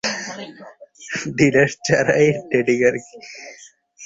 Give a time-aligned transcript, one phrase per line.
[1.35, 3.15] Dinner ছাড়াই dating আরকি।